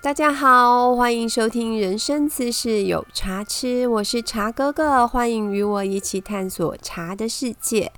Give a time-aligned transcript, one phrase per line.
[0.00, 7.90] 大家好，欢迎收听《人生自是有茶吃》，我是茶哥哥，欢迎与我一起探索茶的世界。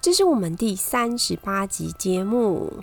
[0.00, 2.82] 这是我们第三十八集节目。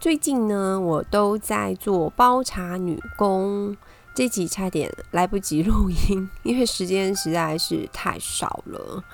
[0.00, 3.76] 最近呢，我都在做包茶女工，
[4.12, 9.04] 这集差点来不及录音，因为时间实在是太少了。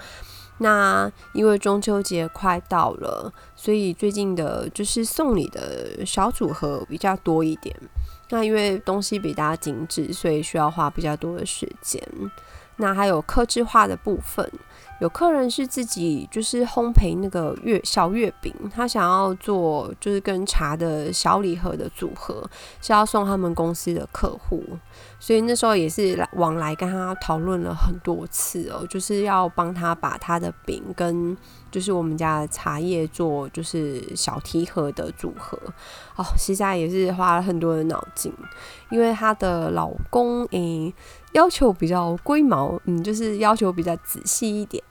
[0.57, 7.77] 那因为中秋节快到了，所以最近的就是送礼的小组合比较多一点。
[8.31, 12.03] 那因为东西比大家精致，所以需要花比较多的时间。
[12.77, 14.51] 那还有客制化的部分，
[15.03, 22.49] 有客人是自己就是烘焙那个月小月饼，他想要做就是跟茶的小礼盒的组合，
[22.81, 24.65] 是要送他们公司的客户，
[25.21, 31.37] 所以那时候也是来往来跟他讨论了很多次哦，就是要帮他把他的饼跟
[31.71, 35.57] 就是我们家的茶叶做就是小提盒的组合
[36.17, 38.33] 哦，实在也是花了很多的脑筋，
[38.91, 40.93] 因为她的老公诶。
[41.33, 44.83] 要求比较龟毛，嗯，就是要求比较仔细一点。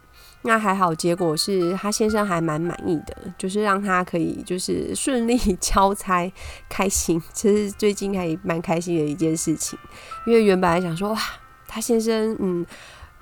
[0.43, 6.31] 那还好，结果是他先生还蛮满意的，就是让他可以就是顺利交差，
[6.69, 7.21] 开心。
[7.33, 9.77] 其实最近还蛮开心的一件事情，
[10.25, 11.19] 因为原本还想说，哇，
[11.67, 12.65] 他先生嗯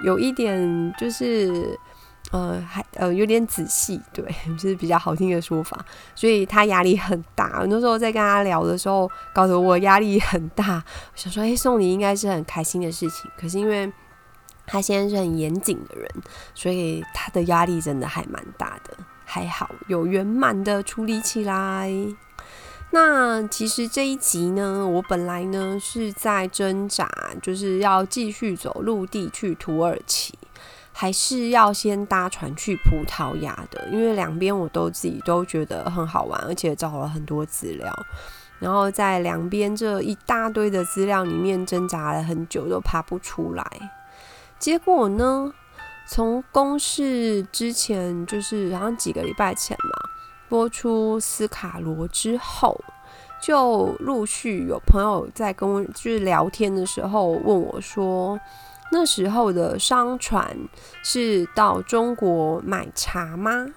[0.04, 1.80] 有一点就是。
[2.32, 4.22] 呃，还呃有点仔细，对，
[4.58, 5.80] 就是比较好听的说法，
[6.14, 7.64] 所以他压力很大。
[7.70, 10.84] 那时候在跟他聊的时候，搞得我压力很大。
[11.16, 13.90] 想说，哎，送礼应该是很开心的事情，可是因为
[14.68, 16.08] 他现在是很严谨的人，
[16.54, 18.96] 所以他的压力真的还蛮大的。
[19.26, 21.92] 还好有圆满的处理起来。
[22.92, 27.10] 那其实这一集呢，我本来呢是在挣扎，
[27.42, 30.38] 就是要继续走陆地去土耳其。
[30.94, 37.94] 还是要先搭船去葡萄牙的，因为两边我都自己都觉得很好玩，而且找了很多资料，
[38.58, 43.64] 然后在两边这一大堆的资料里面挣扎了很久，都爬不出来。
[44.60, 45.54] 结果呢，
[46.08, 50.10] 从公示之前，就是好像几个礼拜前嘛，
[50.50, 52.80] 播出斯卡罗之后，
[53.42, 58.40] 就陆续有朋友在跟我就是聊天的时候问我说。
[58.90, 60.58] 那时候的商船
[61.04, 63.68] 是到中国买茶吗？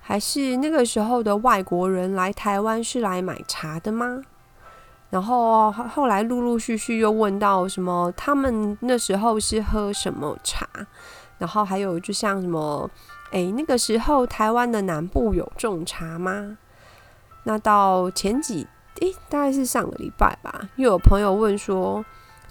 [0.00, 4.20] 还是那个时候的外国人来台湾是来买茶的吗？
[5.12, 10.66] 然后后来陆陆续续又问到什么，他们那时候是喝什么茶？
[11.36, 12.90] 然后还有就像什么，
[13.32, 16.56] 诶，那个时候台湾的南部有种茶吗？
[17.42, 18.66] 那到前几，
[19.00, 22.02] 诶，大概是上个礼拜吧，又有朋友问说。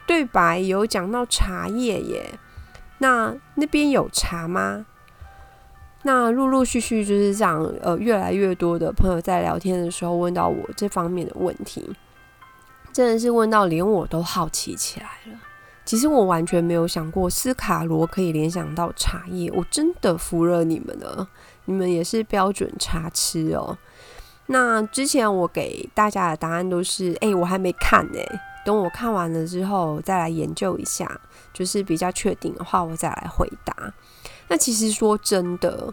[0.07, 2.37] 对白有讲到茶叶耶，
[2.97, 4.85] 那那边有茶吗？
[6.01, 11.95] 那陆陆续续就是这样，呃，越来越多的朋友在聊天的时候问到我这方面的问题，
[12.93, 15.39] 真的是问到连我都好奇起来了。
[15.83, 21.27] 其实我完全没有想过斯卡罗可以联想到茶叶，我真的服了你们了，
[21.65, 23.77] 你们也是标准茶痴哦。
[24.45, 28.19] 那之前我给大家的答案都是，哎，我还没看呢。
[28.63, 31.19] 等我看完了之后，再来研究一下，
[31.51, 33.91] 就是比较确定的话，我再来回答。
[34.49, 35.89] 那其实说真的，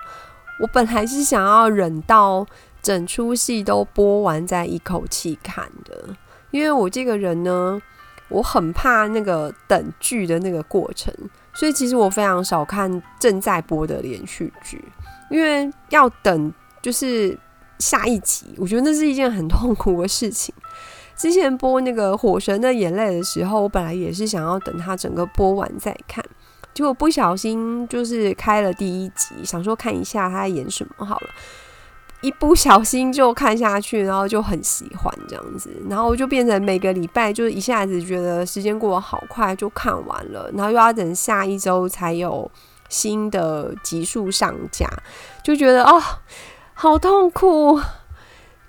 [0.61, 2.47] 我本来是想要忍到
[2.83, 6.17] 整出戏都播完再一口气看的，
[6.51, 7.81] 因为我这个人呢，
[8.29, 11.13] 我很怕那个等剧的那个过程，
[11.53, 14.83] 所以其实我非常少看正在播的连续剧，
[15.31, 17.39] 因为要等就是
[17.79, 20.55] 下一集，我觉得那是一件很 痛苦的事情。
[21.17, 26.25] 之前播那个《火神的眼泪》的时候，我本来也是想要等它整个播完再看，
[26.73, 31.29] 结果不小心就是开了第一集，想说看一下他在演什么好了，
[32.21, 42.51] 一不小心就看下去，然后就很喜欢这样子，然后就变成每个礼拜就是一下子觉得时间过得好快就看完了，然后又要等下一周才有
[42.89, 44.89] 新的集数上架，
[45.45, 46.03] 就觉得哦，
[46.75, 47.81] 好痛苦。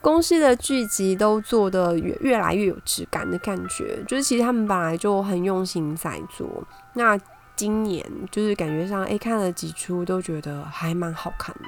[0.02, 6.48] 公司的剧集都做的越越来越有质感的感觉，就是其实他们本来就很用心在做。
[6.94, 7.20] 那
[7.56, 11.68] 今年就是感觉上，哎，看了几出都觉得还蛮好看的。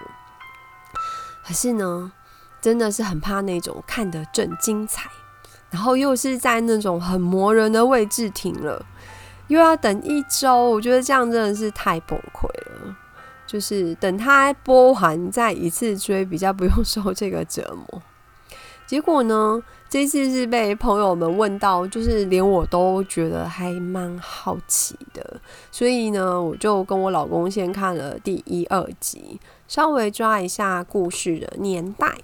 [1.44, 2.12] 可是呢，
[2.62, 5.10] 真的是很怕那种看得正精彩，
[5.70, 8.86] 然后又是在那种很磨人的位置停了，
[9.48, 12.96] 又要等一周，我觉得这样真的是太崩溃了。
[13.48, 18.02] 就是等它播完再一次追，比较不用受这个折磨。
[18.88, 19.62] 结果呢？
[19.90, 29.38] 这次是被朋友们问到，就是连我都觉得还蛮好奇的，所以呢，我就跟我老公先看了第一、二集，
[29.72, 32.18] 稍微抓一下故事的年代。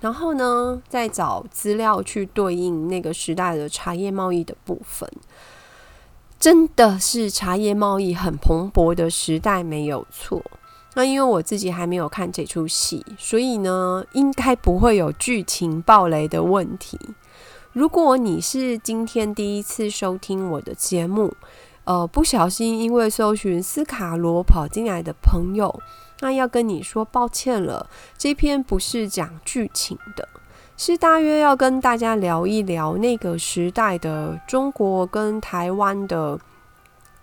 [0.00, 5.06] 然后呢，再找资料去对应那个时代的茶叶贸易的部分。
[6.40, 10.42] 真的是茶叶贸易很蓬勃的时代，没有错。
[10.94, 16.98] 那因为我自己还没有看这出戏，所以呢，应该不会有剧情暴雷的问题。
[17.74, 21.34] 如果你是今天第一次收听我的节目，
[21.84, 25.78] 呃，不小心因为搜寻斯卡罗跑进来的朋友，
[26.20, 27.88] 那要跟你说抱歉了。
[28.16, 30.28] 这篇不是讲剧情的，
[30.76, 36.38] 是大约要跟大家聊一聊那个时代的中国跟台湾的。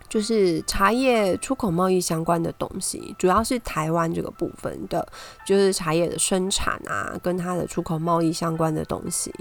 [0.08, 5.04] 就是茶叶出口贸易相关的东西，主要是台湾这个部分的，
[5.44, 9.34] 就是茶叶的生产啊，跟它的出口贸易相关的东西。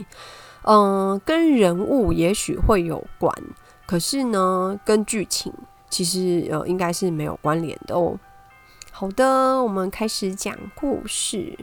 [0.63, 3.31] 嗯，跟人物也许会有关，
[3.85, 5.53] 可是呢，跟剧情
[5.87, 8.17] 其实呃应该是没有关联的哦。
[8.97, 11.59] 好的，我们开始讲故事。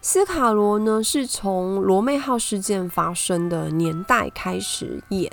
[0.00, 5.30] 斯卡罗呢，是从罗妹号事件发生的年代开始演。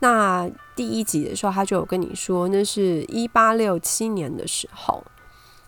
[0.00, 5.04] 那第一集的时候，他就有跟你说，那是一八六七年的时候。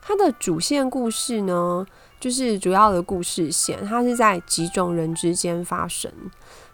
[0.03, 1.87] 它的主线故事呢，
[2.19, 6.11] 就是主要的故事线，它是在几种人之间发生。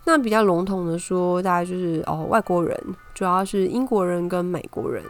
[0.04, 2.82] 那比较笼统的说，大概就是哦，外国人，
[3.12, 5.04] 主要是英国人跟美国人，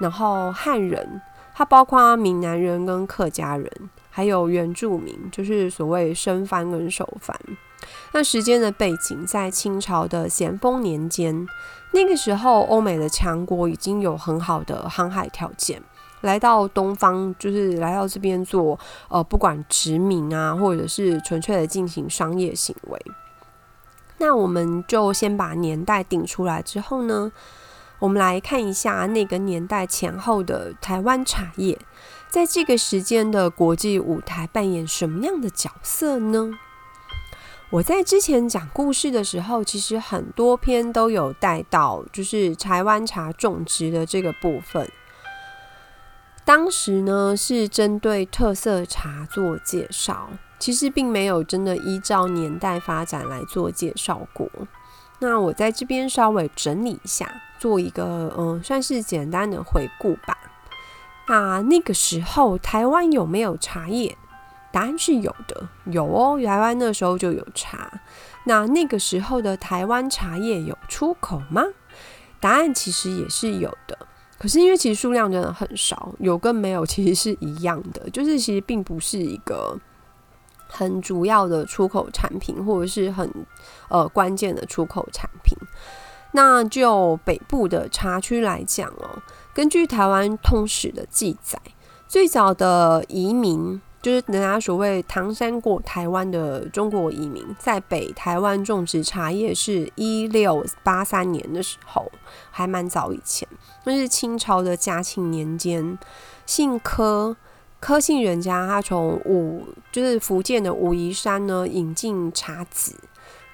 [0.00, 1.20] 然后汉人，
[1.60, 3.70] 它包括闽南人跟客家人，
[4.08, 7.38] 还有原住民，就是所谓生番跟熟番。
[8.12, 11.46] 那时间的背景在清朝的咸丰年间，
[11.92, 15.82] 那个时候欧美的强国已经有很好的航海条件，
[16.22, 18.80] 来到东方就是来到这边做
[19.10, 22.98] 呃不管殖民啊，或者是纯粹的进行商业行为。
[24.16, 27.30] 那我们就先把年代定出来之后呢，
[28.00, 31.78] 我们来看一下那个年代前后的台湾茶叶，
[32.28, 36.50] 在这个时间的国际舞台扮演什么样的角色呢？
[37.68, 44.90] 我在之前讲故事的时候，其实很多篇都有带到，就是台湾茶种植的这个部分。
[46.42, 54.50] 当时呢是针对特色茶做介绍，其实并没有真的依照年代发展来做介绍过。
[55.20, 60.36] 那我在这边稍微整理一下，做一个嗯，算是简单的回顾吧。
[61.28, 64.16] 那那个时候台湾有没有茶叶？
[64.72, 66.40] 答案是有的，有哦。
[66.44, 67.90] 台湾那时候就有茶，
[68.44, 71.62] 那那个时候的台湾茶叶有出口吗？
[72.40, 73.98] 答案其实也是有的，
[74.38, 79.78] 可是因为其实数量真的很少，有跟没有其实是一样的，就是其实并不是一个
[80.70, 83.30] 很主要的出口产品，或者是很
[83.88, 85.56] 呃关键的出口产品。
[86.32, 89.20] 那就北部的茶区来讲哦，
[89.52, 91.60] 根据台湾通史的记载，
[92.06, 93.82] 最早的移民。
[94.02, 102.10] 就是人家所谓唐山过台湾的中国移民，在北台湾种植茶叶是一六八三年的时候，
[102.50, 103.46] 还蛮早以前。
[103.84, 105.98] 那是清朝的嘉庆年间，
[106.46, 107.36] 姓柯
[107.80, 112.94] 柯姓人家，他从武就是福建的武夷山呢引进茶籽，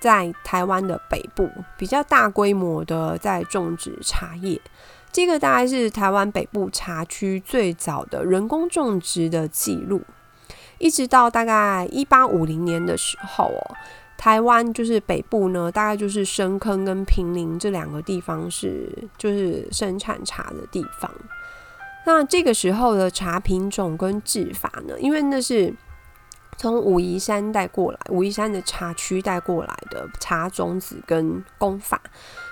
[0.01, 4.61] 在台湾的北部比较大规模的在种植茶叶。
[5.13, 10.03] 这个大概是台湾北部茶区最早的人工种植的记录。
[10.79, 13.77] 一直到大概一八五零年的时候哦，
[14.19, 21.11] 台湾就是北部呢，大概就是深坑跟平林这两个地方是就是生产茶的地方。
[22.07, 25.75] 那这个时候的茶品种跟制法呢，因为那是
[26.57, 32.01] 从武夷山带过来，武夷山的茶区带过来的茶种子跟功法，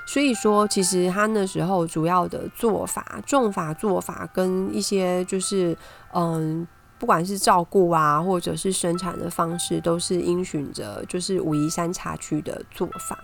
[0.07, 5.75] 所以说其实他那时候主要的做法、种法做法跟一些就是
[6.13, 6.69] 嗯。
[6.97, 13.19] 不管是照顾啊，或者是生产的方式，都是遵循着就是武夷山茶区的做法。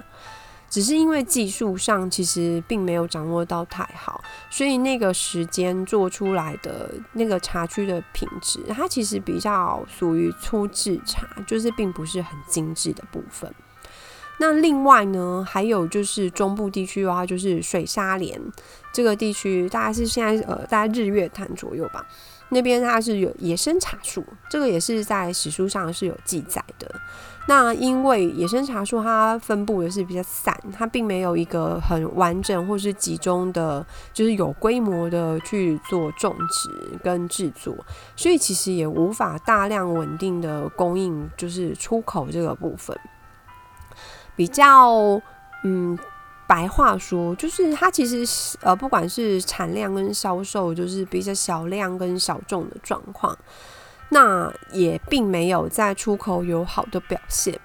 [0.70, 13.52] 只是因为技术上其实并没有掌握到太好，所以那个时间做出来的那个茶区的品质，它其实比较属于粗制茶，就是并不是很精致的部分。
[14.38, 18.40] 那另外呢，还有就是中部地区的话，就是水沙连
[18.90, 22.06] 这个地区，大概是现在呃，大概日月潭左右吧。
[22.48, 27.00] 那边它是有野生茶树，这个也是在史书上是有记载的。
[27.46, 37.74] 那因为野生茶树它分布的是比较散，它并没有一个很完整或是集中的，就是有规模的去做种植跟制作，
[38.14, 42.96] 所以其实也无法大量稳定的供应，就是出口这个部分
[44.36, 45.20] 比较
[45.64, 45.98] 嗯。
[46.50, 53.38] 白话说，就是它其实呃，不管是产量跟销售，就是比较小量跟小众的状况，
[54.10, 57.58] 那也并没有在出口有好的表现。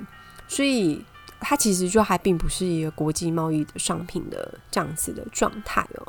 [0.47, 1.03] 所以
[1.39, 6.07] 它其实就还并不是一个国际贸易的商品的这样子的状态哦。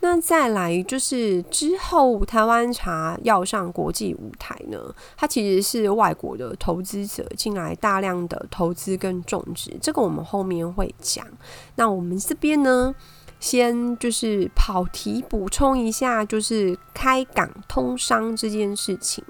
[0.00, 4.78] 那再来就是之后台湾茶要上国际舞台呢，
[5.16, 11.26] 它其实是外国的投资者进来大量的投资跟种植，这个我们后面会讲。
[11.74, 12.94] 那我们这边呢，
[13.40, 19.24] 先就是跑题补充一下，就是开港通商这件事情，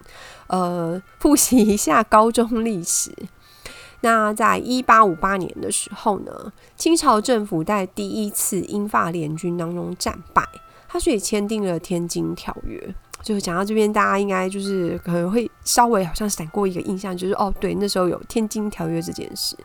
[0.46, 3.12] 呃，复习一下高中历史。
[4.00, 10.42] 那在一八五八年的时候呢，清朝政府在第一次英法联军当中战败，
[10.88, 12.78] 他所以签订了《天津条约》。
[13.20, 19.56] 就讲到这边，大家应该就是可能会稍微好像闪过一个印象，就是哦，对，那时候有《天津条约》这件事。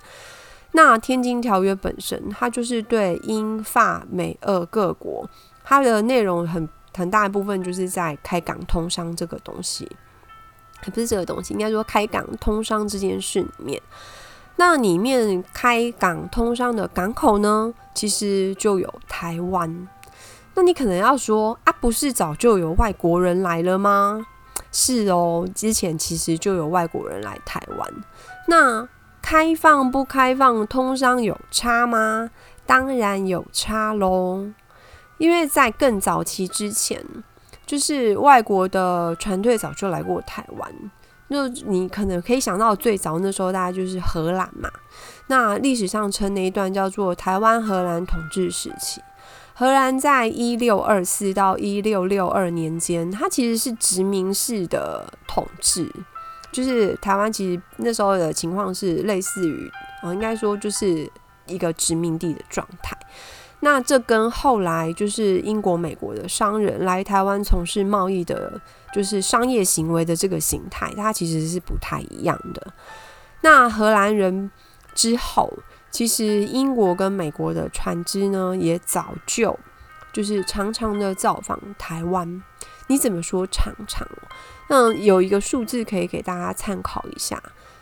[0.74, 5.30] 那《天津条约》本身，它就是对英法美俄各国，
[5.64, 9.90] 它的内容很很大一部分就是在开港通商这个东西，
[10.82, 13.82] 不是这个东西，应该说开港通商这件事里面。
[14.56, 19.88] 那里面开港通商的港口呢，其实就有台湾。
[20.56, 24.26] 那你可能要说啊，不是早就有外国人来了吗？
[24.72, 27.94] 是哦，之前其实就有外国人来台湾。
[28.48, 28.88] 那
[29.24, 32.30] 开放不开放通商有差吗？
[32.66, 34.48] 当然有差喽。
[35.18, 37.02] 因为在更早期之前，
[37.66, 40.72] 就是外国的船队早就来过台湾。
[41.30, 44.70] 就你可能可以想到最早那时候，大概就是荷兰嘛。
[45.28, 49.02] 那历史上称那一段叫做台湾荷兰统治时期。
[49.56, 55.92] 荷兰在一六二四到一六六二年间，它其实是殖民式的统治，
[56.54, 59.70] 就是台湾其实那时候的情况是类似于，
[60.04, 61.12] 我应该说就是
[61.48, 62.96] 一个殖民地的状态。
[63.62, 68.62] 那这跟后来就是英国、美国的商人来台湾从事贸易的，
[68.94, 72.74] 就是商业行为的这个形态，它其实是不太一样的。
[73.42, 74.52] 那荷兰人
[74.94, 75.52] 之后，
[75.90, 79.58] 其实英国跟美国的船只呢，也早就
[80.12, 82.44] 就是常常的造访台湾。
[82.88, 84.06] 你怎么说常常？
[84.74, 87.40] 那有一个数字可以给大家参考一下。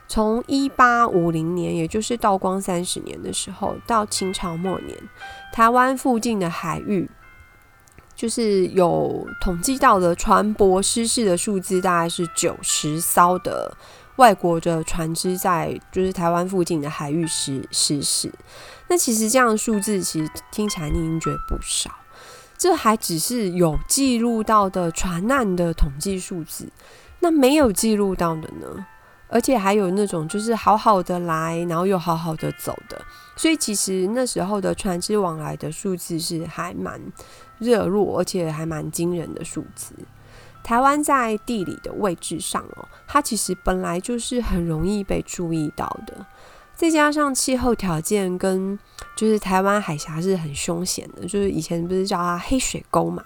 [0.09, 4.97] 从一八五零年，也就是道光三十年的时候，到清朝末年，
[5.53, 7.09] 台湾附近的海域，
[8.13, 13.73] 就是有统计到的船舶失事的数字，大概是九十艘的
[14.17, 18.29] 外国的船只在就是台湾附近的海域失失事。
[18.89, 21.89] 那其实这样的数字，其实听起来你已经觉得不少。
[22.61, 26.69] 这还只是有记录到的船难的统计数字，
[27.21, 28.85] 那没有记录到的呢？
[29.29, 33.01] 而且还有那种就是好好的来，然后又好好的走的，
[33.35, 37.01] 所以其实那时候的船只往来的数字是还蛮
[37.57, 39.95] 热络，而且还蛮惊人的数字。
[40.63, 46.27] 台湾在地理的位置上哦，它其实本来就是很容易被注意到的，
[46.81, 48.79] 再加上气候条件跟
[49.15, 53.23] 就是台湾海峡是很凶险的，就是以前不是叫它黑水沟嘛？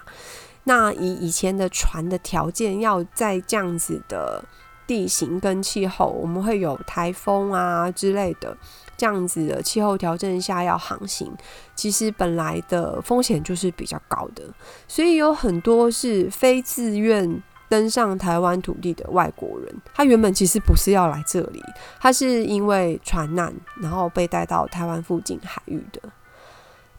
[0.65, 4.43] 那以以前的船的条件，要在这样子的。
[4.87, 8.55] 地形跟气候，我们会有台风啊之类的
[8.95, 11.33] 这样子的气候条件下要航行，
[11.73, 14.43] 其实本来的风险就是比较高的，
[14.87, 21.63] 所以有很多是非自愿登上台湾土地的外国人，他原本其实不是要来这里，
[21.99, 26.01] 他是因为船难，然后被带到台湾附近海域的。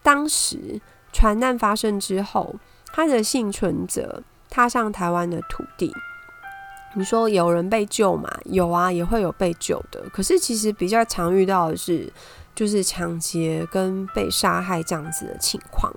[0.03, 0.81] 当时
[1.13, 2.57] 船难发生之后，
[2.93, 5.93] 他的幸存者踏上台湾的土地。
[6.95, 8.31] 你说有人被救嘛？
[8.47, 10.03] 有啊，也会有被救的。
[10.13, 12.11] 可是其实比较常遇到的是，
[12.55, 15.93] 就是抢劫跟被杀害这样子的情况。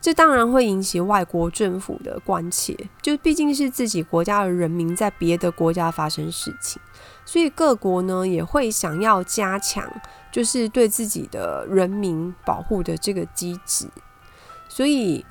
[0.00, 6.80] 这当然会引起外国政府的关切，就毕竟是自己国家的人民在别的国家发生事情，
[7.24, 9.84] 所以各国呢也会想要加强，
[10.30, 13.88] 就是对自己的人民保护的这个机制。
[14.68, 15.24] 所以，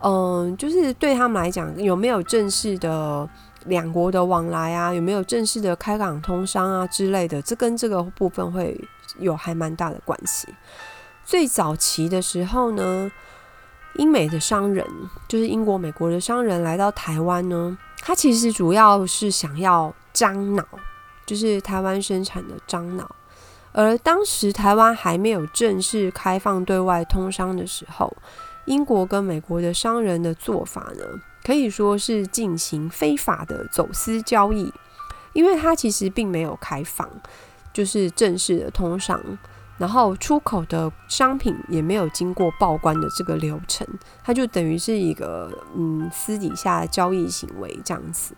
[0.00, 3.28] 嗯，就是对他们来讲，有没有正式的？
[3.66, 7.42] 两国的往来啊，有没有正式的开港通商啊之类的？
[7.42, 8.74] 这跟这个部分会
[9.18, 10.48] 有还蛮大的关系。
[11.26, 13.12] 最早期的时候呢，
[13.94, 14.86] 英美的商人，
[15.28, 20.64] 就是英国、美国的商人来到台湾呢，他其实主要是想要樟脑，
[21.26, 23.14] 就是台湾生产的樟脑。
[23.72, 28.16] 而当时台湾还没有正式开放对外通商的时候，
[28.64, 31.04] 英国跟美国的商人的做法呢？
[31.42, 34.72] 可以说是进行非法的走私交易，
[35.32, 37.08] 因为它其实并没有开放，
[37.72, 39.18] 就是正式的通商，
[39.80, 43.86] 然后出口的商品也没有经过报关的这个流程，
[44.22, 48.34] 它就等于是一个嗯私底下的交易行为这样子。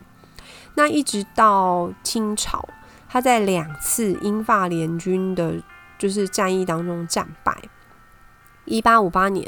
[0.75, 2.67] 那一直到清朝，
[3.09, 5.61] 他在两次英法联军的
[5.99, 7.61] 就是战役当中战败。
[8.65, 9.45] 一八五八年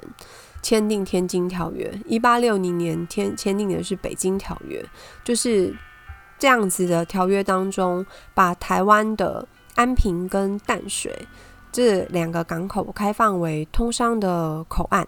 [0.62, 4.82] 签订《天津条约》，一八六零年签签订的是《北京条约》，
[5.22, 5.72] 就是
[6.40, 9.46] 这样子的条约当中，把台湾的
[9.76, 11.28] 安平跟淡水
[11.74, 15.04] 这两个港口开放为通商的口岸，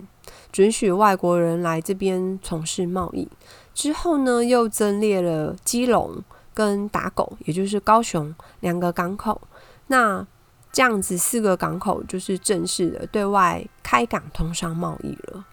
[0.51, 3.29] 准许外国人来这边从事贸易。
[3.73, 9.41] 之后呢，又增列了基隆跟打狗，也就是高雄两个港口。
[9.87, 10.27] 那
[10.73, 15.45] 这样子四个港口就是正式的对外开港通商贸易了。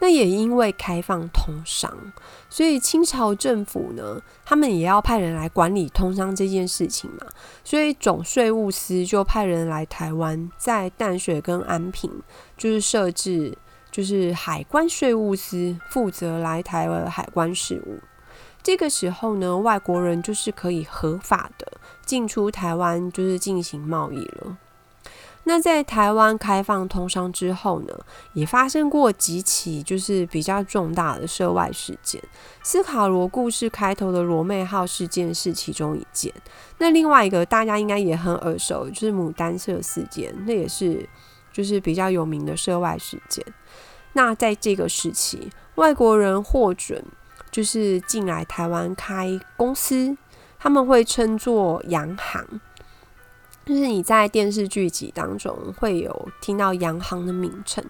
[0.00, 1.96] 那也因为开放通商，
[2.50, 7.26] 所以清朝政府呢，他们也要派人来管理通商这件事情嘛。
[7.64, 12.10] 所以总税务司就派人来台湾，在淡水跟安平
[12.56, 13.56] 就是设置。
[13.90, 17.98] 就是海关税务司负责来台湾海关事务。
[18.62, 21.66] 这个时候呢，外国人就是可以合法的
[22.04, 24.58] 进出台湾，就是进行贸易了。
[25.48, 27.98] 那在台湾开放通商之后呢，
[28.34, 32.22] 也发生过几起就是比较重大的涉外事件。
[32.62, 36.30] 斯卡罗故事开头的罗妹号事件是其中一件。
[36.76, 41.08] 那另外一个大家应该也很耳熟，就是牡丹社事件，那也是
[41.50, 43.42] 就是比较有名的涉外事件。
[44.12, 47.02] 那在这个时期，外国人获准
[47.50, 50.14] 就是进来台湾开公司，
[50.58, 52.60] 他们会称作洋行。
[53.68, 57.84] 就是你在电视剧集当中会有听到洋行的名称。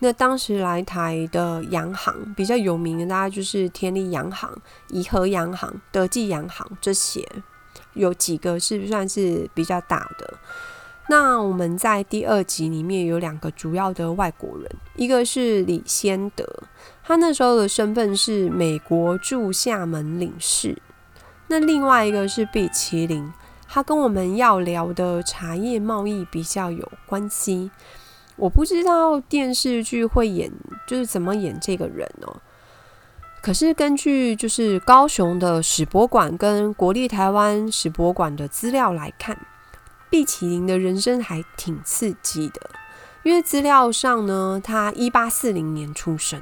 [0.00, 4.54] 那当时来台的洋行比较有名的，大概就是天利洋行、
[4.88, 7.26] 颐和洋行、德记洋行这些，
[7.94, 10.34] 有几个是算是比较大的。
[11.08, 16.46] 那我们在第二集里面有两个主要的外国人，一个是李先德，
[17.02, 20.76] 他那时候的身份是美国驻厦门领事。
[21.48, 23.32] 那另外一个是毕麒麟，
[23.74, 27.72] 他跟我们要聊的茶叶贸易比较有关系。
[28.36, 30.48] 我不知道电视剧会演
[30.86, 32.36] 就是怎么演这个人哦。
[33.42, 39.36] 可是根据就是高雄的史博馆跟国立台湾史博馆的资料来看。
[40.08, 42.70] 毕麒麟的人生还挺刺激的，
[43.24, 46.40] 因为资料上呢，他一八四零年出生，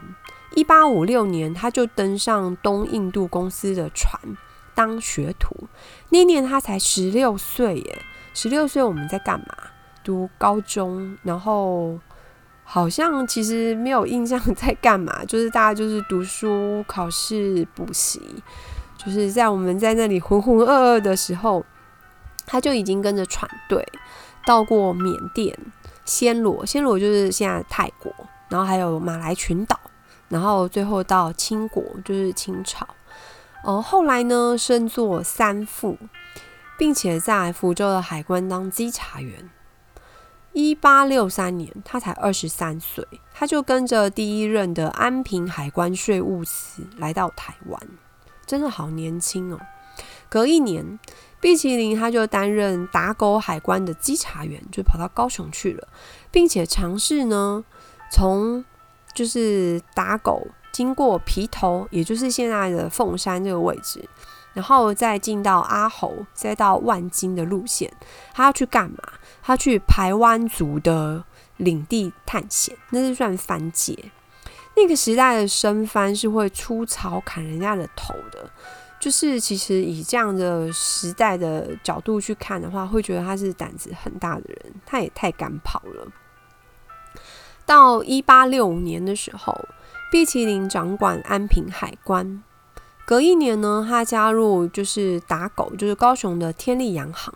[0.55, 4.21] 一八五六年他就登上东印度公司的船
[4.75, 5.69] 当学徒，
[6.11, 8.03] 那年他才十六岁耶，
[8.35, 9.47] 十六岁我们在干嘛？
[10.05, 11.99] 读高中，然后
[12.65, 18.21] 好像其实没有印象在干嘛， 就是大家就是读书、考试、补习，
[18.97, 21.65] 就是在我们在那里浑浑噩噩的时候。
[22.45, 23.87] 他就已经跟着船队
[24.45, 25.57] 到过缅甸、
[26.05, 28.13] 暹罗，暹罗就是现在泰国，
[28.49, 29.79] 然后还有马来群岛，
[30.29, 32.87] 然后最后到清国，就是清朝。
[33.65, 35.97] 哦，后来呢，升做三副，
[36.77, 39.51] 并且在福州的海关当稽查员。
[40.53, 47.81] 一八六三年，他才二十三岁，他就跟着第一任的安平海关税务司来到台湾，
[48.45, 49.59] 真的好年轻哦。
[50.29, 50.99] 隔一年。
[51.41, 55.89] 毕其麟他就担任打狗海关的稽查员，就跑到高雄去了，
[56.31, 57.65] 并且尝试呢，
[58.13, 58.65] 从
[59.13, 64.03] 就是打狗经过皮头，也就是现在的凤山这个位置，
[64.55, 67.93] 然后再进到阿猴，再到万金的路线，
[68.33, 68.99] 他要去干嘛？
[69.43, 71.23] 他去排湾族的
[71.59, 73.97] 领地探险，那是算番界。
[74.75, 78.51] 那个时代的生番是会出草砍人家的头的。
[78.99, 86.07] 就是其实以这样的时代的角度去看的话，会觉得他是胆子很大的人，他也太敢跑了。
[87.67, 89.53] 到一八六五年的时候，
[90.13, 92.43] 毕麒麟掌管安平海关。
[93.07, 97.33] 隔一年呢，他加入就是打狗，就是高雄的天利洋行，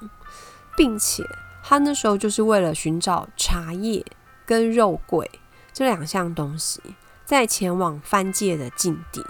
[0.76, 1.24] 并且
[1.64, 4.04] 他那时候就是为了寻找茶叶
[4.44, 5.30] 跟肉桂
[5.72, 6.82] 这两项东西，
[7.24, 9.24] 在前往番界的境地。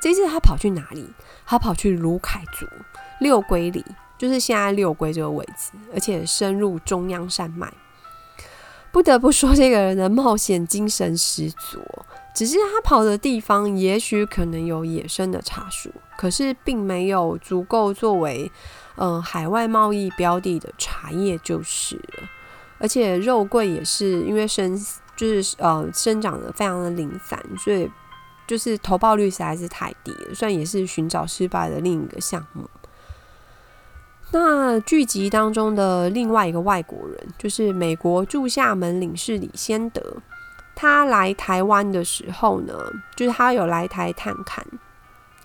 [0.00, 1.10] 这次他跑去哪里？
[1.44, 2.66] 他跑去卢凯族
[3.20, 3.84] 六龟里，
[4.16, 7.70] 就是现在六龟这个位置，而且深入中央山脉。
[8.90, 11.84] 不得不说，这个人的冒险精神十足。
[12.36, 18.52] 只是他跑的地方，也许可能有野生的茶树，可是并没有足够作为
[18.96, 22.28] 呃海外贸易标的的茶叶，就是了。
[22.78, 24.78] 而且肉桂也是因为生
[25.16, 27.90] 就是呃生长的非常的零散，所以。
[28.48, 32.70] 就是投报率实在是太低了，算也是寻找失败的另一个项目。
[34.30, 40.00] 那剧集当中的另外一个外国人，就是美国驻厦门领事李先德，
[40.76, 42.74] 他来台湾的时候呢，
[43.16, 44.64] 就是他有来台探看，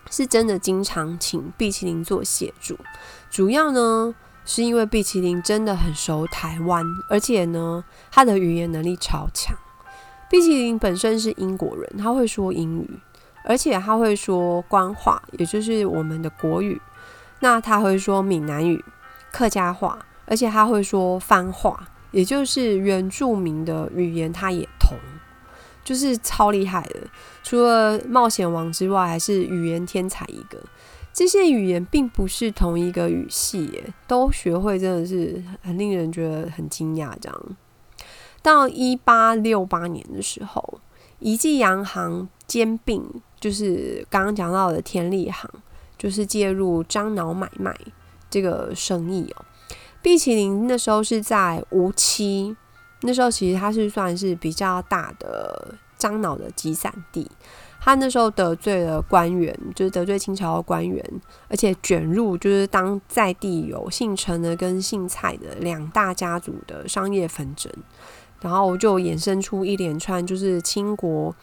[0.09, 2.77] 是真的经常请毕淇淋做协助，
[3.29, 4.13] 主要呢
[4.43, 9.55] 是因为毕奇林真的很熟台湾，而且呢，他的语言能力超强。
[10.29, 12.99] 毕奇林本身是英国人，他会说英语，
[13.45, 16.81] 而且他会说官话，也就是我们的国语。
[17.39, 18.83] 那他会说闽南语、
[19.31, 24.97] 客家话，而且他会说番话，也就是原住民的语言，他也通，
[25.83, 27.01] 就是超厉害的。
[27.43, 30.57] 除了冒险王之外，还是语言天才一个。
[31.13, 37.11] 这些语言并不是同一个语系，耶，都学会真的是很令人觉得很惊讶。
[37.19, 37.57] 这样，
[38.41, 40.79] 到一八六八年的时候，
[41.19, 43.03] 一季洋行兼并，
[43.41, 45.49] 就是刚刚讲到的天利行，
[45.97, 47.77] 就是介入樟脑买卖
[48.29, 49.45] 这个生意哦。
[50.01, 52.55] 毕奇林那时候是在无期，
[53.01, 57.29] 那时候其实它是算是比较大的樟脑的集散地。
[57.83, 61.03] 他那时候得罪了官员，就是得罪清朝的官员，
[61.47, 67.73] 而且卷入就是当在地有姓陈的跟姓蔡的两大家族的商业纷争，
[68.39, 71.35] 然后就衍生出一连串就是清国、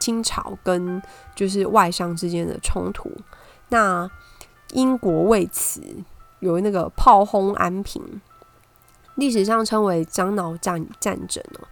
[0.00, 1.00] 清朝跟
[1.36, 3.08] 就是外商之间的冲突。
[3.68, 4.10] 那
[4.72, 5.80] 英国为此
[6.40, 8.20] 有那个炮轰安平，
[9.16, 11.68] 历史上称为樟脑战战争哦。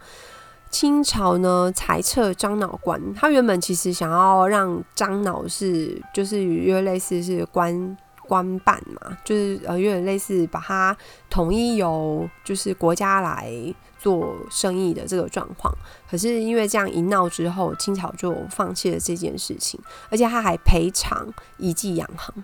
[0.69, 7.95] 清朝呢裁撤樟脑官，他原本其实想要让樟脑是就是约类似是官
[8.27, 10.97] 官办嘛，就是呃有点类似把它
[11.29, 13.49] 统一由就是国家来
[13.97, 15.73] 做生意的这个状况。
[16.09, 19.79] 可是因为这样一闹之后，清朝就放弃了这件事情，
[20.09, 22.43] 而且他还赔偿一季洋行。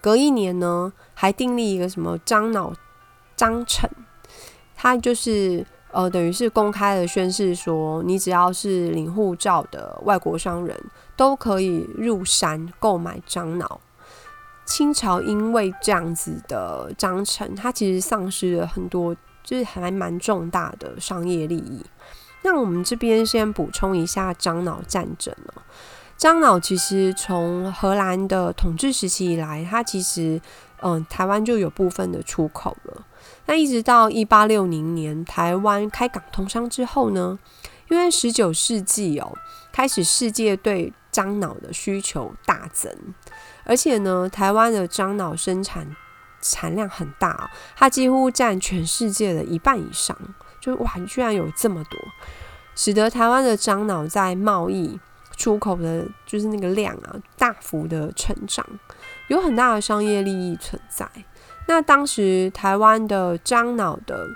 [0.00, 2.72] 隔一年呢，还订立一个什么樟脑
[3.34, 3.90] 章程，
[4.76, 5.66] 他就是。
[5.92, 10.78] 呃，等于是公开的宣誓说，你只要是领护照的外国商人，
[11.16, 13.80] 都可以入山购买樟脑。
[14.66, 21.82] 清朝因为这样子的章程，它其实丧失了很多，就是还蛮重大的商业利益。
[22.42, 25.62] 那我们这边先补充一下樟脑战争哦。
[26.18, 30.38] 樟脑其实从荷兰的统治时期以来，它其实
[30.82, 33.06] 嗯，台湾就有部分的出口了。
[33.46, 37.38] 那一直到一八六零年台湾开港通商之后呢，
[37.88, 39.32] 因为十九世纪哦，
[39.72, 42.92] 开始世界对樟脑的需求大增，
[43.64, 45.96] 而且呢，台湾的樟脑生产
[46.42, 50.16] 产量很大，它几乎占全世界的一半以上，
[50.60, 51.98] 就哇，居然有这么多，
[52.74, 54.98] 使得台湾的樟脑在贸易
[55.36, 58.66] 出口的，就是那个量啊，大幅的成长，
[59.28, 61.08] 有很大的商业利益存在。
[61.66, 64.28] 那当时台湾的樟脑的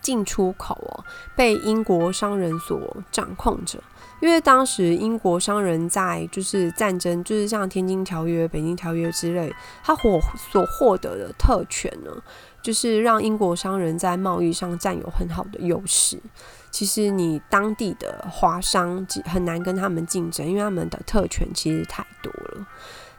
[0.00, 3.82] 进出口哦，被英国商人所掌控着。
[4.20, 12.10] 因为当时英国商人在就是战争，就是像《天津条约》《北京条约》之类，他获所获得的特权呢，
[12.62, 16.20] 就是让英国商人在贸易上占有很好的优势。
[16.70, 22.66] 其实你当地的华商很难跟他们竞争，因为他们的特权其实太多了。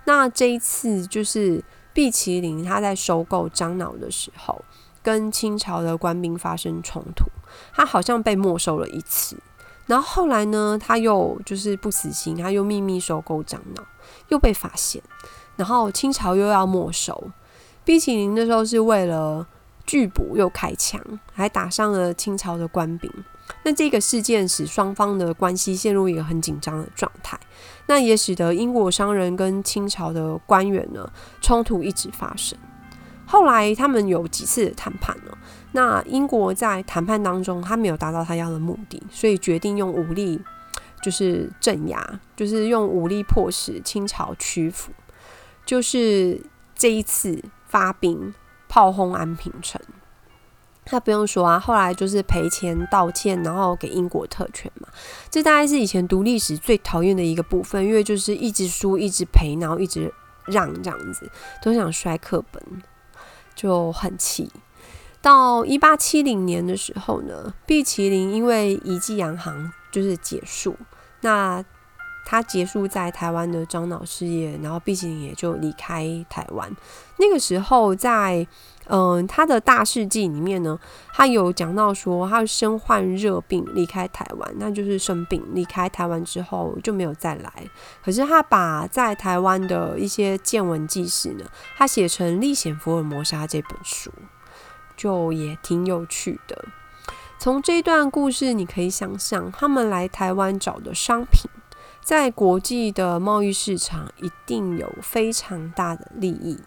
[0.05, 1.63] 那这一次就是。
[1.93, 4.63] 毕麒麟他在收购樟脑的时候，
[5.03, 7.25] 跟清朝的官兵发生冲突，
[7.73, 9.37] 他好像被没收了一次。
[9.85, 13.83] 然后后来呢，他又就是不死心，他又秘密收购樟脑，
[14.29, 15.03] 又被发现，
[15.55, 17.31] 然后清朝又要没收。
[17.83, 19.45] 毕麒麟那时候是为了
[19.85, 21.01] 拒捕又开枪，
[21.33, 23.11] 还打伤了清朝的官兵。
[23.63, 27.39] 那这个事件使双方的关系陷入一个很紧张的状态，
[27.87, 31.09] 那也使得英国商人跟清朝的官员呢
[31.41, 32.57] 冲突一直发生。
[33.25, 35.37] 后来他们有几次谈判呢？
[35.71, 40.39] 那英国在谈判当中他没有达到他要的目的，所以决定用武力
[41.01, 44.91] 就是镇压，就是用武力迫使清朝屈服。
[45.65, 46.41] 就是
[46.75, 48.33] 这一次发兵
[48.67, 49.81] 炮轰安平城。
[50.85, 54.87] 他不用说啊，后来就是赔钱道歉，然后给英国特权嘛。
[55.29, 60.13] 这大概是以前读历史最讨厌的一个部分，因为就是一直输，一直赔，然后一直
[60.45, 61.29] 让这样子，
[61.61, 62.63] 都想摔课本，
[63.55, 64.51] 就很气。
[65.21, 70.75] 到一八七零年的时候呢，毕其麟因为遗迹洋行就是结束，
[71.21, 71.63] 那。
[72.25, 76.73] 他结束在台湾的樟脑事业，然后毕竟也就离开台湾。
[77.17, 78.47] 那个时候，在
[78.87, 80.77] 嗯他的大事记里面呢，
[81.13, 87.51] 他有讲到说他身患热病离开台湾，那就是生病离开台湾之后就没有再来。
[88.03, 91.45] 可是他把在台湾的一些见闻记事呢，
[91.77, 94.11] 他写成《历险福尔摩沙》这本书，
[94.97, 96.65] 就也挺有趣的。
[97.39, 101.49] 从这段故事，你可以想象他们来台湾找的商品。
[102.01, 106.59] 在国际的贸易市场，一定有非常大的利益。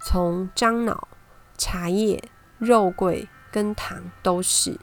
[0.00, 1.06] 从樟脑
[1.56, 2.22] 茶叶、
[2.58, 4.78] 肉桂跟糖都是，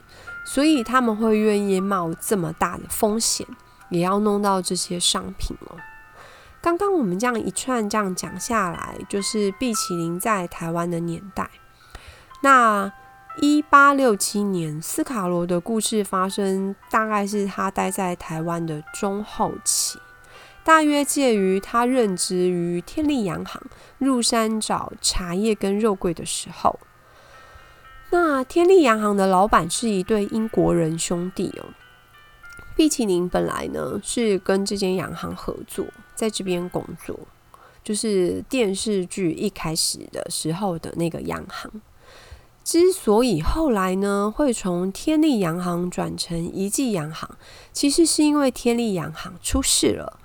[0.45, 3.45] 所以他们会愿意冒这么大的风险，
[3.89, 5.77] 也要弄到这些商品哦。
[6.61, 11.49] 刚刚我们这样一串这样讲下来，就是碧淇淋在台湾的年代。
[12.41, 12.91] 那
[13.41, 19.97] 一八六七年，斯卡罗的故事发生，大概是他待在台湾的中后期，
[20.63, 23.61] 大约介于他任职于天利洋行
[23.97, 26.79] 入山找茶叶跟肉桂的时候。
[28.11, 31.65] 那天利洋行的老板是一对英国人兄弟哦。
[32.75, 37.19] 碧淇淋本来呢是跟这间洋行合作，在这边工作，
[37.83, 41.81] 就是电视剧一开始的时候的那个洋行。
[42.63, 47.37] 之所以后来呢会从天利洋行转成一记洋行，
[47.73, 50.18] 其实是因为天利洋行出事了。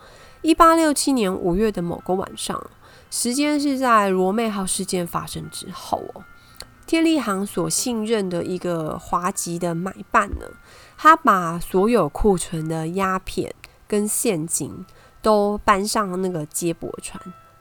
[0.44, 2.62] 一八六七年五月的某个晚上，
[3.10, 6.22] 时间是在罗妹号事件发生之后哦。
[6.84, 10.44] 天利行所信任的一个华籍的买办呢。
[10.98, 13.54] 他把所有库存的鸦片
[13.88, 14.84] 跟现金
[15.22, 17.18] 都搬上那个接驳船，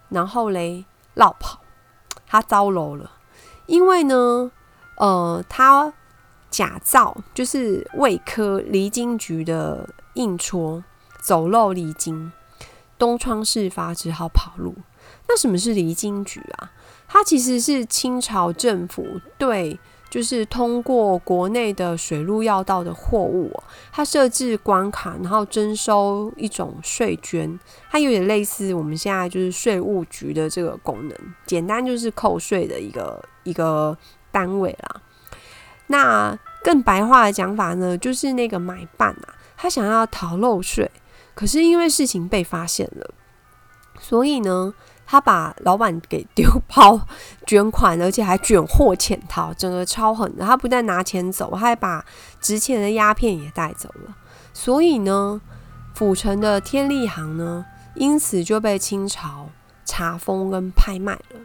[0.09, 1.61] 然后嘞绕跑。
[2.27, 3.11] 他遭楼了，
[3.65, 4.51] 因为呢，
[4.97, 5.93] 呃，他
[6.49, 10.83] 假造就是卫科离京局的印戳，
[11.21, 12.31] 走漏离京，
[12.97, 14.75] 东窗事发，只好跑路。
[15.27, 16.71] 那什么是离京局啊？
[17.07, 19.05] 它其实是清朝政府
[19.37, 19.79] 对。
[20.09, 23.51] 就是通过国内的水路要道的货物，
[23.91, 33.97] 它设置关卡，然后征收一种税捐，它有点类似我们现在就是税务局的这个功能，简单就是扣税的一个一个
[34.31, 35.01] 单位啦。
[35.87, 40.91] 那更白话的讲法呢，就是那个买办啊，他想要逃漏税，
[41.33, 43.13] 可是因为事情被发现了，
[43.99, 44.73] 所以呢。
[45.05, 47.05] 他把老板给丢包
[47.45, 50.45] 卷款，而且还卷货潜逃，整个超狠的。
[50.45, 52.03] 他不但拿钱走，还把
[52.39, 54.15] 值钱的鸦片也带走了。
[54.53, 55.41] 所以呢，
[55.93, 57.65] 府城的天利行呢，
[57.95, 59.49] 因此就被清朝
[59.83, 61.41] 查封跟拍卖了。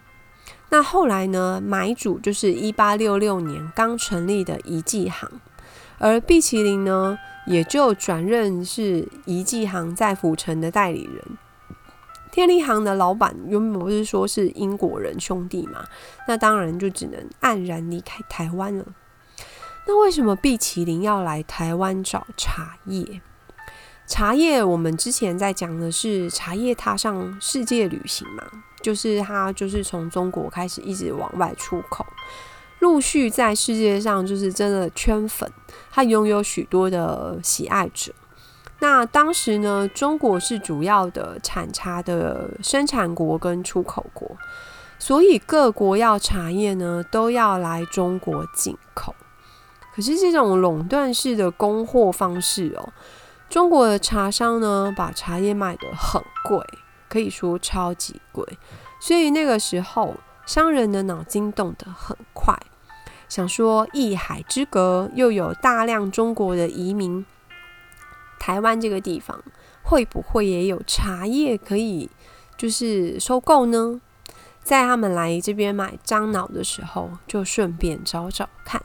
[0.70, 5.28] 那后来呢，买主就是一八六六年刚成立的一记行，
[5.98, 7.18] 而碧麒麟呢，
[7.48, 11.38] 也就转任是一记行在府城的代理人。
[12.30, 15.84] 天利行的老板原本不是说是英国人兄弟嘛？
[16.28, 18.84] 那当然就只能黯然离开台湾了。
[19.86, 23.22] 那为什么碧麒麟要来台湾找茶叶？
[24.06, 28.44] 茶叶我们之前在讲的是茶叶踏上世界旅行嘛，
[28.82, 32.06] 就是它就是从中国开始一直往外出口，
[32.80, 35.50] 陆续在世界上就是真的圈粉，
[35.90, 38.12] 他拥有许多的喜爱者。
[38.80, 44.36] 那当时呢，中国是主要的产茶的生产国跟出口国，
[44.98, 49.14] 所以各国要茶叶呢，都要来中国进口。
[49.92, 52.92] 可是这种垄断式的供货方式哦，
[53.50, 56.64] 中国的茶商呢，把茶叶卖得很贵，
[57.08, 58.46] 可以说超级贵。
[59.00, 60.14] 所以那个时候，
[60.48, 62.58] 商人的脑筋动得很快，
[63.28, 67.26] 想说一海之隔，又有大量中国的移民。
[68.40, 69.44] 台湾这个地方
[69.82, 72.08] 会不会也有茶叶可以
[72.56, 74.00] 就是收购呢？
[74.62, 78.82] 在他们来这边买樟脑的时候，就顺便找找看。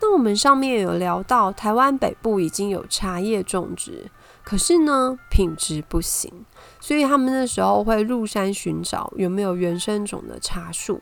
[0.00, 4.10] 那我们上面有聊到，台湾北部已经有茶叶种植，
[4.42, 6.44] 可是呢品质不行，
[6.82, 11.00] 所以他们那时候会入山寻找有没有原生种的茶树。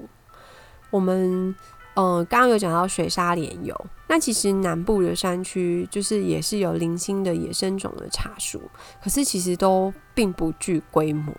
[0.91, 1.57] 我们。
[1.95, 3.75] 嗯，刚刚有讲到水沙莲油，
[4.07, 8.63] 那其实南部的山区就是也是有零星的野生种的茶树，
[9.03, 11.35] 可是其实都并不具规模。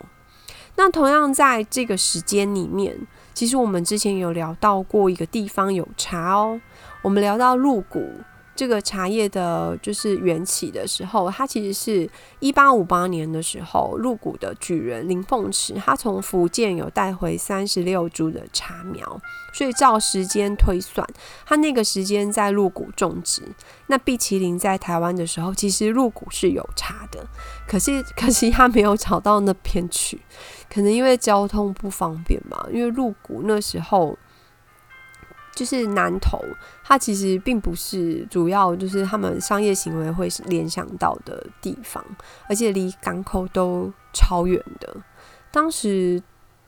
[0.75, 6.59] 那同样在这个时间里面，其实我们之前有聊到过一个地方有茶哦，
[7.01, 8.11] 我们聊到鹿谷。
[8.53, 12.09] 这个茶叶的就是缘起的时候，它其实是
[12.39, 19.19] 一八五八年的时候，入股的举人林凤池，他从福建有带回三十六株的茶苗，
[19.53, 21.07] 所以照时间推算，
[21.45, 23.41] 他那个时间在入股种植。
[23.87, 27.25] 那碧麒麟在台湾的时候，其实入股是有茶的，
[27.67, 30.19] 可是可惜他没有找到那边去，
[30.69, 34.17] 可能因为交通不方便嘛，因为入股那时候。
[35.53, 36.39] 就是南投，
[36.83, 42.03] 它其实并不是主要，就是他们商业行为会联想到的地方，
[42.47, 44.95] 而且离港口都超远的。
[45.51, 46.21] 当时，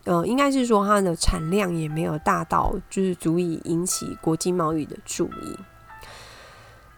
[0.03, 5.57] 呃，应该是说它的产量也没有大到，就是足以引起国际贸易的注意。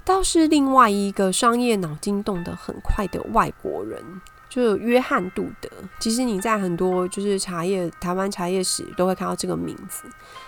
[0.04, 4.22] 倒是另外一个商业脑筋动得很快的外国人，
[4.56, 5.70] 就约翰杜德。
[6.00, 10.04] 其实你在很多就是茶叶台湾茶叶史都会看到这个名字。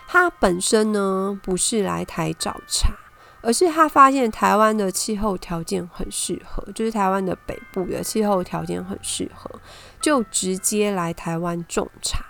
[0.08, 2.94] 他本身呢不是来台找茶，
[3.42, 9.60] 而是他发现台湾的气候条件很适合，就是台湾的北部的气候条件很适合，
[10.00, 12.26] 就直接来台湾种茶。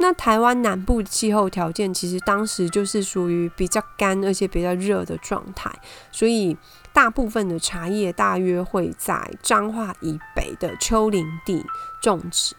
[0.00, 5.70] 那台湾南部气候条件其实当时就是属于比较干而且比较热的状态，
[6.12, 6.56] 所以
[6.92, 11.66] 大部分的茶叶大约会在彰化以北的丘陵地
[12.00, 12.54] 种植。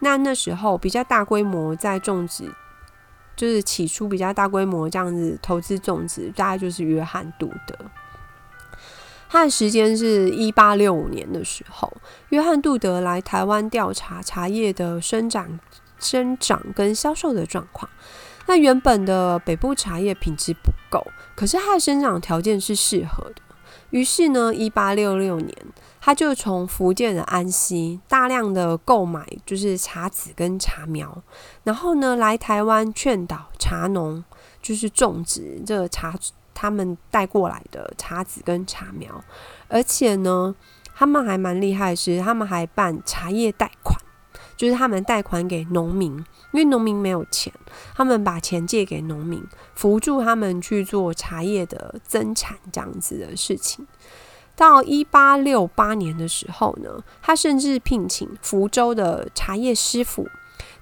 [0.00, 2.52] 那那时候比较大规模在种植，
[3.34, 7.76] 就是起初比较大规模这样子投资种植，大概就是约翰杜德。
[9.30, 11.92] 他的时间是一八六五年的时候，
[12.28, 15.58] 约翰杜德来台湾调查茶叶的生长。
[15.98, 17.90] 生长跟销售的状况，
[18.46, 23.42] 那原本的北部茶叶品质不够，可是它的生长条件是适合的。
[23.90, 25.56] 于是呢，一八六六年，
[25.98, 31.22] 他就从福建的安溪大量的购买就是茶籽跟茶苗，
[31.64, 34.22] 然后呢来台湾劝导茶农
[34.60, 36.14] 就是种植这茶
[36.54, 39.24] 他们带过来的茶籽跟茶苗，
[39.68, 40.54] 而且呢，
[40.94, 43.97] 他们还蛮厉害，是他们还办茶叶贷款。
[44.58, 46.12] 就是他们贷款给农民，
[46.50, 47.50] 因为农民没有钱，
[47.94, 49.40] 他们把钱借给农民，
[49.76, 53.86] 扶助他们去做茶叶的增产这样子的事情。
[54.56, 56.90] 到一八六八年的时候呢，
[57.22, 60.28] 他甚至聘请福州的茶叶师傅，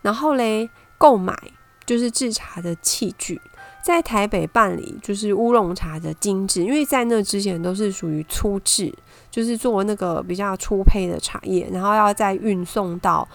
[0.01, 1.37] 然后嘞购买
[1.85, 3.39] 就是制茶的器具，
[3.85, 8.91] 在台北办理就是乌龙茶的精制，因为在那之前都是属于粗制，
[9.31, 13.29] 就是做那个比较粗胚的茶叶，然后要再运送到。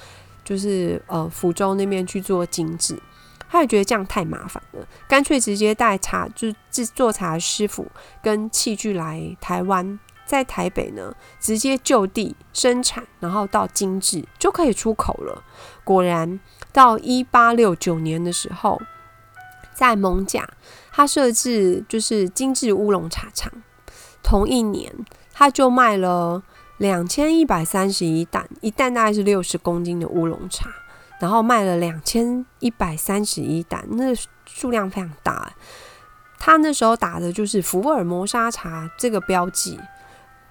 [0.52, 3.02] 就是呃，福州那边去做精致，
[3.50, 7.88] 他也觉得这样太麻烦了，干脆直接带茶，就是制作茶师傅
[8.22, 15.42] 跟器具来台湾，在台北呢直接就地生产，然后到精致就可以出口了。
[15.86, 16.42] 果然，
[16.74, 18.82] 到一八六九年的时候，
[19.74, 20.46] 在蒙甲，
[20.92, 23.50] 他设置就是精致乌龙茶厂，
[24.22, 24.94] 同一年
[25.32, 26.44] 他就卖了。
[26.82, 30.68] 两千一百三十一担，一担大概是六十公斤的乌龙茶，
[31.20, 34.06] 然后卖了两千一百三十一担，那
[34.48, 35.54] 数量非常大。
[36.40, 39.80] 他那时候打的就是福尔摩沙茶这个标记，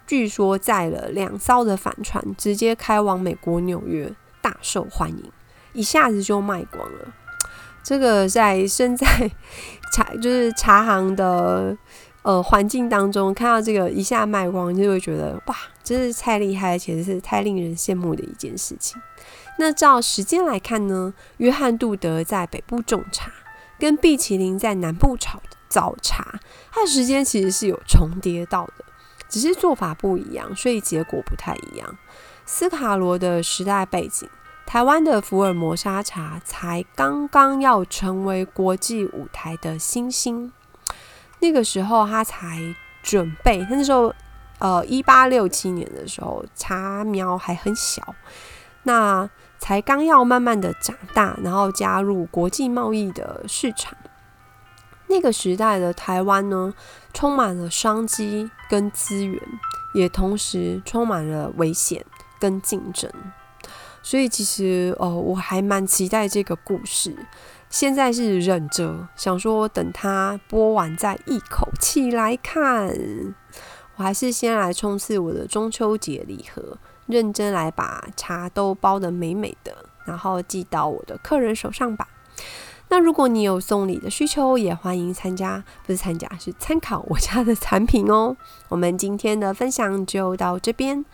[0.07, 5.33] 据说载了两艘的帆船，直接开往美国纽约，大受欢迎，
[5.73, 7.13] 一下子就卖光了。
[7.83, 9.33] 这个在身在
[9.93, 11.77] 茶 就是茶行的。
[12.23, 19.01] 呃，环境当中看到这个一下卖光，就会觉得哇，真是太厉害，而且是太令人羡慕的一件事情。
[19.59, 23.33] 那照时间来看呢，约翰杜德在北部种茶，
[23.79, 26.39] 跟毕奇林在南部炒早茶，
[26.71, 28.85] 它的时间其实是有重叠到的，
[29.29, 31.97] 只是做法不一样，所以结果不太一样。
[32.45, 34.29] 斯卡罗的时代背景，
[34.67, 40.53] 台湾的福尔摩沙茶才刚刚要成为国际舞台的新星。
[41.41, 42.59] 那个时候他才
[43.03, 44.15] 准备，那时候
[44.59, 48.15] 呃一八六七年的时候，茶苗还很小，
[48.83, 53.97] 那才刚要慢慢的长大，然后加入国际贸易的市场。
[55.09, 56.73] 那个时代的台湾呢，
[57.13, 59.43] 充满了商机跟资源，
[59.93, 62.05] 也同时充满了危险
[62.39, 63.11] 跟竞争。
[64.03, 67.17] 所以其实哦，我还蛮期待这个故事。
[67.71, 72.93] 现在是忍着，想说等它播完再一口气来看。
[73.95, 82.09] 我还是先来冲刺我的中秋节礼盒，认真来把茶都包的美美的，然后寄到我的客人手上吧。
[82.89, 88.37] 那如果你有送礼的需求，也欢迎参加，不是参加，是参考我家的产品哦。
[88.69, 91.05] 我们今天的分享就到这边。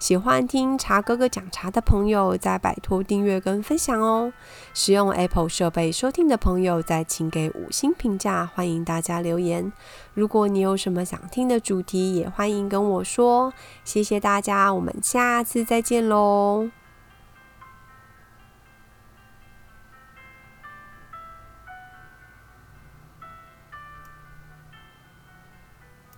[0.00, 4.32] 喜欢听茶哥哥讲茶的朋友，再摆脱订阅跟分享哦。
[4.72, 8.46] 使用 Apple 设备收听的朋友，再请给五星评价。
[8.46, 9.70] 欢迎大家留言。
[10.14, 13.52] 如果你有什么想听的主题，也欢迎跟我说。
[13.84, 16.70] 谢谢大家，我们下次再见喽。